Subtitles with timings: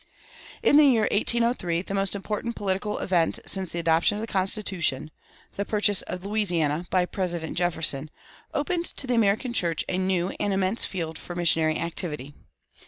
[0.63, 5.11] In the year 1803 the most important political event since the adoption of the Constitution,
[5.53, 8.09] the purchase of Louisiana by President Jefferson,
[8.51, 12.33] opened to the American church a new and immense field for missionary activity.